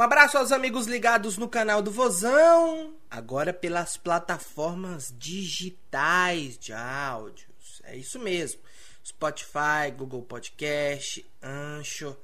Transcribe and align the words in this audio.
Um 0.00 0.02
abraço 0.02 0.38
aos 0.38 0.50
amigos 0.50 0.86
ligados 0.86 1.36
no 1.36 1.46
canal 1.46 1.82
do 1.82 1.90
Vozão, 1.90 2.94
agora 3.10 3.52
pelas 3.52 3.98
plataformas 3.98 5.14
digitais 5.14 6.56
de 6.56 6.72
áudios. 6.72 7.82
É 7.84 7.94
isso 7.98 8.18
mesmo. 8.18 8.62
Spotify, 9.04 9.90
Google 9.94 10.22
Podcast, 10.22 11.22
Ancho. 11.42 12.16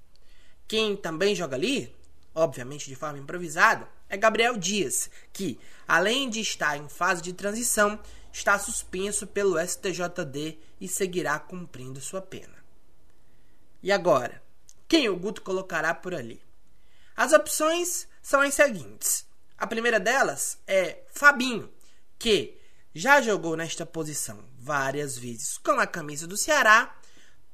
Quem 0.67 0.95
também 0.95 1.35
joga 1.35 1.55
ali, 1.55 1.93
obviamente 2.33 2.87
de 2.87 2.95
forma 2.95 3.19
improvisada, 3.19 3.87
é 4.09 4.17
Gabriel 4.17 4.57
Dias, 4.57 5.09
que, 5.33 5.59
além 5.87 6.29
de 6.29 6.39
estar 6.39 6.77
em 6.77 6.87
fase 6.87 7.21
de 7.21 7.33
transição, 7.33 7.99
está 8.31 8.59
suspenso 8.59 9.25
pelo 9.25 9.59
STJD 9.59 10.57
e 10.79 10.87
seguirá 10.87 11.39
cumprindo 11.39 12.01
sua 12.01 12.21
pena. 12.21 12.55
E 13.81 13.91
agora? 13.91 14.43
Quem 14.87 15.09
o 15.09 15.15
Guto 15.15 15.41
colocará 15.41 15.93
por 15.93 16.13
ali? 16.13 16.41
As 17.15 17.33
opções 17.33 18.07
são 18.21 18.41
as 18.41 18.53
seguintes. 18.53 19.25
A 19.57 19.65
primeira 19.65 19.99
delas 19.99 20.59
é 20.67 21.03
Fabinho, 21.11 21.71
que 22.19 22.57
já 22.93 23.21
jogou 23.21 23.55
nesta 23.55 23.85
posição 23.85 24.43
várias 24.57 25.17
vezes 25.17 25.57
com 25.57 25.79
a 25.79 25.87
camisa 25.87 26.27
do 26.27 26.37
Ceará, 26.37 26.95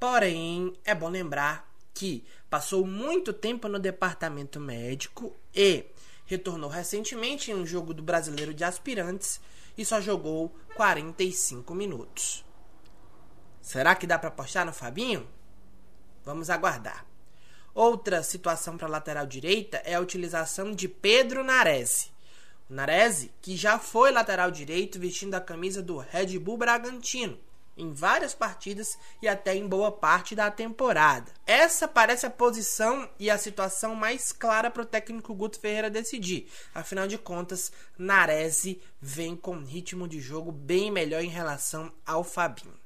porém 0.01 0.73
é 0.83 0.95
bom 0.95 1.09
lembrar 1.09 1.71
que 1.93 2.25
passou 2.49 2.87
muito 2.87 3.31
tempo 3.31 3.67
no 3.67 3.77
departamento 3.77 4.59
médico 4.59 5.37
e 5.53 5.85
retornou 6.25 6.71
recentemente 6.71 7.51
em 7.51 7.53
um 7.53 7.67
jogo 7.67 7.93
do 7.93 8.01
Brasileiro 8.01 8.51
de 8.51 8.63
Aspirantes 8.63 9.39
e 9.77 9.85
só 9.85 10.01
jogou 10.01 10.55
45 10.73 11.75
minutos. 11.75 12.43
Será 13.61 13.93
que 13.93 14.07
dá 14.07 14.17
para 14.17 14.29
apostar 14.29 14.65
no 14.65 14.73
Fabinho? 14.73 15.29
Vamos 16.25 16.49
aguardar. 16.49 17.05
Outra 17.71 18.23
situação 18.23 18.79
para 18.79 18.87
lateral 18.87 19.27
direita 19.27 19.83
é 19.85 19.93
a 19.93 20.01
utilização 20.01 20.71
de 20.71 20.87
Pedro 20.87 21.43
Nares. 21.43 22.11
O 22.67 22.73
Nares, 22.73 23.29
que 23.39 23.55
já 23.55 23.77
foi 23.77 24.11
lateral 24.11 24.49
direito 24.49 24.99
vestindo 24.99 25.35
a 25.35 25.39
camisa 25.39 25.79
do 25.79 25.97
Red 25.97 26.39
Bull 26.39 26.57
Bragantino 26.57 27.37
em 27.81 27.91
várias 27.91 28.35
partidas 28.35 28.97
e 29.21 29.27
até 29.27 29.55
em 29.55 29.67
boa 29.67 29.91
parte 29.91 30.35
da 30.35 30.51
temporada. 30.51 31.31
Essa 31.47 31.87
parece 31.87 32.27
a 32.27 32.29
posição 32.29 33.09
e 33.17 33.27
a 33.27 33.39
situação 33.39 33.95
mais 33.95 34.31
clara 34.31 34.69
para 34.69 34.83
o 34.83 34.85
técnico 34.85 35.33
Guto 35.33 35.59
Ferreira 35.59 35.89
decidir. 35.89 36.47
Afinal 36.75 37.07
de 37.07 37.17
contas, 37.17 37.71
Nares 37.97 38.77
vem 39.01 39.35
com 39.35 39.63
ritmo 39.63 40.07
de 40.07 40.19
jogo 40.19 40.51
bem 40.51 40.91
melhor 40.91 41.23
em 41.23 41.29
relação 41.29 41.91
ao 42.05 42.23
Fabinho. 42.23 42.79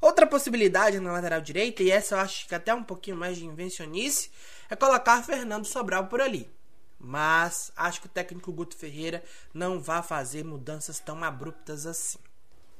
Outra 0.00 0.26
possibilidade 0.26 0.98
na 1.00 1.12
lateral 1.12 1.42
direita, 1.42 1.82
e 1.82 1.90
essa 1.90 2.14
eu 2.14 2.18
acho 2.18 2.48
que 2.48 2.54
até 2.54 2.74
um 2.74 2.82
pouquinho 2.82 3.16
mais 3.16 3.36
de 3.36 3.44
invencionice, 3.44 4.30
é 4.70 4.76
colocar 4.76 5.22
Fernando 5.22 5.66
Sobral 5.66 6.06
por 6.06 6.22
ali. 6.22 6.50
Mas 6.98 7.70
acho 7.76 8.00
que 8.00 8.06
o 8.06 8.10
técnico 8.10 8.52
Guto 8.52 8.74
Ferreira 8.74 9.22
não 9.52 9.78
vai 9.78 10.02
fazer 10.02 10.42
mudanças 10.42 10.98
tão 10.98 11.22
abruptas 11.22 11.84
assim. 11.84 12.18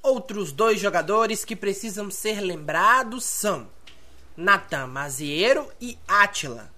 Outros 0.05 0.53
dois 0.53 0.79
jogadores 0.79 1.45
que 1.45 1.57
precisam 1.57 2.09
ser 2.11 2.41
lembrados 2.41 3.25
são 3.25 3.69
Natan 4.37 4.87
Maziero 4.87 5.69
e 5.81 5.99
Atila. 6.07 6.73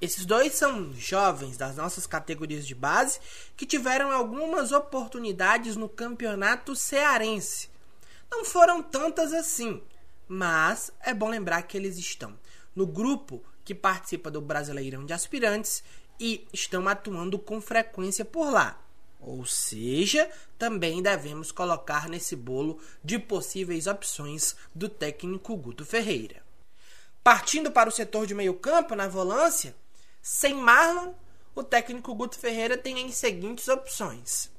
Esses 0.00 0.24
dois 0.24 0.52
são 0.54 0.92
jovens 0.92 1.56
das 1.56 1.74
nossas 1.74 2.06
categorias 2.06 2.64
de 2.64 2.76
base 2.76 3.18
que 3.56 3.66
tiveram 3.66 4.12
algumas 4.12 4.70
oportunidades 4.70 5.74
no 5.74 5.88
campeonato 5.88 6.76
cearense 6.76 7.68
não 8.30 8.44
foram 8.44 8.82
tantas 8.82 9.32
assim, 9.32 9.82
mas 10.28 10.92
é 11.00 11.14
bom 11.14 11.28
lembrar 11.28 11.62
que 11.62 11.76
eles 11.76 11.96
estão 11.96 12.38
no 12.74 12.86
grupo 12.86 13.42
que 13.64 13.74
participa 13.74 14.30
do 14.30 14.40
Brasileirão 14.40 15.04
de 15.04 15.12
Aspirantes 15.12 15.82
e 16.20 16.46
estão 16.52 16.86
atuando 16.86 17.38
com 17.38 17.60
frequência 17.60 18.24
por 18.24 18.50
lá. 18.52 18.78
Ou 19.18 19.44
seja, 19.44 20.30
também 20.58 21.02
devemos 21.02 21.50
colocar 21.50 22.08
nesse 22.08 22.36
bolo 22.36 22.80
de 23.02 23.18
possíveis 23.18 23.86
opções 23.86 24.56
do 24.74 24.88
técnico 24.88 25.56
Guto 25.56 25.84
Ferreira. 25.84 26.42
Partindo 27.22 27.70
para 27.70 27.88
o 27.88 27.92
setor 27.92 28.26
de 28.26 28.34
meio-campo, 28.34 28.94
na 28.94 29.08
volância, 29.08 29.74
sem 30.22 30.54
Marlon, 30.54 31.12
o 31.54 31.62
técnico 31.62 32.14
Guto 32.14 32.38
Ferreira 32.38 32.78
tem 32.78 33.04
as 33.04 33.16
seguintes 33.16 33.68
opções: 33.68 34.50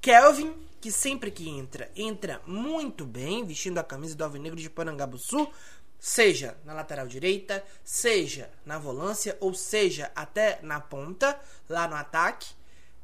Kelvin 0.00 0.52
que 0.82 0.90
sempre 0.90 1.30
que 1.30 1.48
entra, 1.48 1.88
entra 1.94 2.42
muito 2.44 3.06
bem, 3.06 3.46
vestindo 3.46 3.78
a 3.78 3.84
camisa 3.84 4.16
do 4.16 4.24
Alvinegro 4.24 4.58
de 4.58 4.68
Parangabuçu, 4.68 5.48
seja 5.96 6.58
na 6.64 6.74
lateral 6.74 7.06
direita, 7.06 7.64
seja 7.84 8.50
na 8.66 8.80
volância, 8.80 9.36
ou 9.38 9.54
seja 9.54 10.10
até 10.12 10.58
na 10.60 10.80
ponta, 10.80 11.38
lá 11.68 11.86
no 11.86 11.94
ataque. 11.94 12.52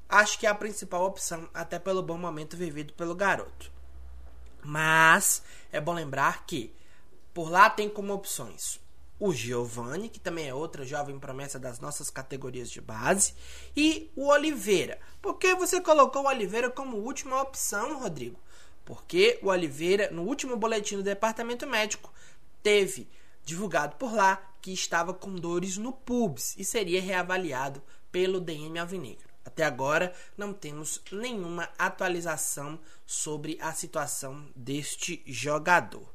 Acho 0.08 0.38
que 0.38 0.46
é 0.46 0.50
a 0.50 0.55
principal 0.55 1.05
opção, 1.05 1.49
até 1.52 1.78
pelo 1.78 2.02
bom 2.02 2.16
momento 2.16 2.56
vivido 2.56 2.94
pelo 2.94 3.14
garoto. 3.14 3.70
Mas 4.64 5.43
é 5.70 5.81
bom 5.81 5.93
lembrar 5.93 6.46
que 6.46 6.75
por 7.34 7.50
lá 7.50 7.69
tem 7.69 7.88
como 7.88 8.14
opções 8.14 8.81
o 9.20 9.32
Giovanni, 9.32 10.08
que 10.08 10.20
também 10.20 10.49
é 10.49 10.55
outra 10.55 10.84
jovem 10.84 11.19
promessa 11.19 11.58
das 11.58 11.81
nossas 11.81 12.08
categorias 12.08 12.70
de 12.70 12.81
base, 12.81 13.34
e 13.76 14.10
o 14.14 14.28
Oliveira. 14.28 14.99
Por 15.20 15.34
que 15.34 15.55
você 15.55 15.81
colocou 15.81 16.22
o 16.22 16.28
Oliveira 16.28 16.70
como 16.70 16.99
última 16.99 17.40
opção, 17.40 17.99
Rodrigo? 17.99 18.38
Porque 18.84 19.38
o 19.43 19.49
Oliveira, 19.49 20.11
no 20.11 20.22
último 20.22 20.56
boletim 20.56 20.96
do 20.96 21.02
departamento 21.02 21.66
médico, 21.66 22.12
teve 22.62 23.08
divulgado 23.44 23.96
por 23.96 24.14
lá 24.14 24.40
que 24.62 24.72
estava 24.72 25.12
com 25.12 25.34
dores 25.34 25.76
no 25.76 25.93
pubis 25.93 26.54
e 26.56 26.64
seria 26.64 27.02
reavaliado 27.02 27.82
pelo 28.12 28.40
DM 28.40 28.78
Alvinegro. 28.78 29.27
Até 29.49 29.65
agora 29.65 30.12
não 30.37 30.53
temos 30.53 31.00
nenhuma 31.11 31.71
atualização 31.79 32.79
sobre 33.06 33.56
a 33.62 33.73
situação 33.73 34.47
deste 34.55 35.23
jogador. 35.27 36.06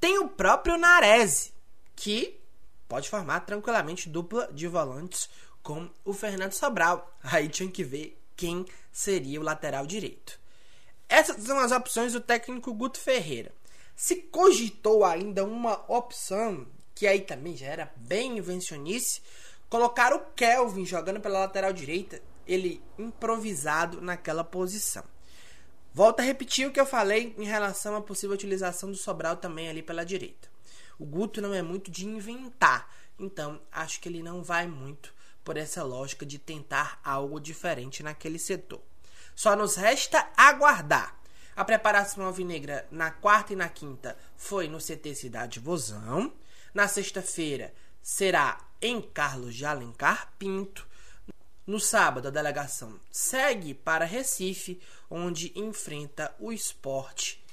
Tem 0.00 0.18
o 0.18 0.30
próprio 0.30 0.78
Nares, 0.78 1.52
que 1.94 2.40
pode 2.88 3.10
formar 3.10 3.40
tranquilamente 3.40 4.08
dupla 4.08 4.48
de 4.50 4.66
volantes 4.66 5.28
com 5.62 5.90
o 6.02 6.14
Fernando 6.14 6.54
Sobral. 6.54 7.14
Aí 7.22 7.46
tinha 7.46 7.70
que 7.70 7.84
ver 7.84 8.18
quem 8.34 8.64
seria 8.90 9.38
o 9.38 9.44
lateral 9.44 9.86
direito. 9.86 10.40
Essas 11.10 11.44
são 11.44 11.58
as 11.58 11.72
opções 11.72 12.14
do 12.14 12.22
técnico 12.22 12.72
Guto 12.72 12.98
Ferreira. 12.98 13.52
Se 13.94 14.16
cogitou 14.16 15.04
ainda 15.04 15.44
uma 15.44 15.84
opção, 15.92 16.66
que 16.94 17.06
aí 17.06 17.20
também 17.20 17.54
já 17.54 17.66
era 17.66 17.92
bem 17.96 18.38
invencionice, 18.38 19.20
colocar 19.68 20.14
o 20.14 20.20
Kelvin 20.34 20.86
jogando 20.86 21.20
pela 21.20 21.40
lateral 21.40 21.74
direita, 21.74 22.22
ele 22.46 22.82
improvisado 22.98 24.00
naquela 24.00 24.44
posição. 24.44 25.04
Volto 25.92 26.20
a 26.20 26.22
repetir 26.22 26.66
o 26.68 26.72
que 26.72 26.78
eu 26.78 26.86
falei 26.86 27.34
em 27.38 27.44
relação 27.44 27.96
à 27.96 28.02
possível 28.02 28.34
utilização 28.34 28.90
do 28.90 28.96
Sobral 28.96 29.36
também 29.36 29.68
ali 29.68 29.82
pela 29.82 30.04
direita. 30.04 30.48
O 30.98 31.04
Guto 31.04 31.40
não 31.40 31.54
é 31.54 31.62
muito 31.62 31.90
de 31.90 32.06
inventar, 32.06 32.90
então 33.18 33.60
acho 33.72 34.00
que 34.00 34.08
ele 34.08 34.22
não 34.22 34.42
vai 34.42 34.66
muito 34.66 35.14
por 35.44 35.56
essa 35.56 35.82
lógica 35.82 36.26
de 36.26 36.38
tentar 36.38 37.00
algo 37.04 37.38
diferente 37.38 38.02
naquele 38.02 38.38
setor. 38.38 38.82
Só 39.34 39.54
nos 39.54 39.76
resta 39.76 40.28
aguardar. 40.36 41.16
A 41.54 41.64
preparação 41.64 42.24
alvinegra 42.24 42.86
na 42.90 43.10
quarta 43.10 43.52
e 43.52 43.56
na 43.56 43.68
quinta 43.68 44.18
foi 44.36 44.68
no 44.68 44.78
CT 44.78 45.14
Cidade 45.14 45.60
Vozão. 45.60 46.32
Na 46.74 46.88
sexta-feira 46.88 47.72
será 48.02 48.58
em 48.82 49.00
Carlos 49.00 49.54
de 49.54 49.64
Alencar 49.64 50.32
Pinto. 50.38 50.86
No 51.66 51.80
sábado, 51.80 52.28
a 52.28 52.30
delegação 52.30 53.00
segue 53.10 53.74
para 53.74 54.04
Recife, 54.04 54.80
onde 55.10 55.52
enfrenta 55.56 56.32
o 56.38 56.52
esporte. 56.52 57.44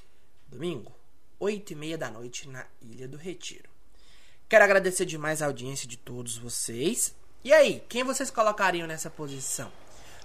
Domingo, 0.48 0.92
8 1.40 1.74
e 1.74 1.76
meia 1.76 1.98
da 1.98 2.12
noite, 2.12 2.48
na 2.48 2.64
Ilha 2.80 3.08
do 3.08 3.18
Retiro. 3.18 3.68
Quero 4.48 4.64
agradecer 4.64 5.06
demais 5.06 5.42
a 5.42 5.48
audiência 5.48 5.88
de 5.88 5.98
todos 5.98 6.38
vocês. 6.38 7.16
E 7.44 7.52
aí, 7.52 7.84
quem 7.90 8.04
vocês 8.04 8.30
colocariam 8.30 8.86
nessa 8.86 9.10
posição? 9.10 9.72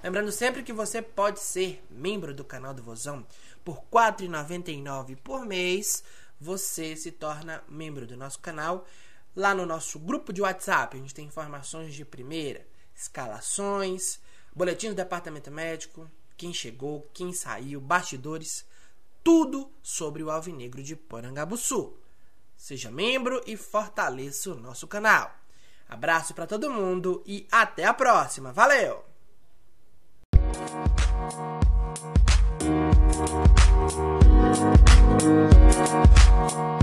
Lembrando 0.04 0.30
sempre 0.32 0.62
que 0.62 0.72
você 0.72 1.00
pode 1.00 1.40
ser 1.40 1.82
membro 1.90 2.34
do 2.34 2.44
canal 2.44 2.74
do 2.74 2.82
Vozão 2.82 3.26
por 3.64 3.76
R$ 3.76 3.84
4,99 3.90 5.16
por 5.16 5.46
mês. 5.46 6.04
Você 6.38 6.94
se 6.94 7.10
torna 7.10 7.64
membro 7.66 8.06
do 8.06 8.18
nosso 8.18 8.38
canal. 8.38 8.86
Lá 9.34 9.54
no 9.54 9.64
nosso 9.64 9.98
grupo 9.98 10.30
de 10.30 10.42
WhatsApp, 10.42 10.94
a 10.94 11.00
gente 11.00 11.14
tem 11.14 11.24
informações 11.24 11.94
de 11.94 12.04
primeira 12.04 12.66
escalações, 12.98 14.20
boletim 14.54 14.88
do 14.88 14.94
departamento 14.96 15.50
médico, 15.50 16.10
quem 16.36 16.52
chegou, 16.52 17.08
quem 17.14 17.32
saiu, 17.32 17.80
bastidores, 17.80 18.66
tudo 19.22 19.70
sobre 19.82 20.22
o 20.22 20.30
Alvinegro 20.30 20.82
de 20.82 20.96
Porangabuçu. 20.96 21.96
Seja 22.56 22.90
membro 22.90 23.40
e 23.46 23.56
fortaleça 23.56 24.50
o 24.50 24.56
nosso 24.56 24.88
canal. 24.88 25.32
Abraço 25.88 26.34
para 26.34 26.46
todo 26.46 26.70
mundo 26.70 27.22
e 27.24 27.46
até 27.50 27.84
a 27.84 27.94
próxima. 27.94 28.52
Valeu! 28.52 29.06
Thank 36.38 36.77